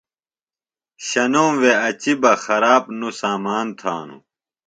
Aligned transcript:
شنوم 1.07 1.53
وے 1.61 1.73
اچیۡ 1.87 2.17
بہ، 2.21 2.31
خراب 2.43 2.83
نوۡ 2.99 3.13
سامان 3.21 3.67
تھانوۡ 3.79 4.21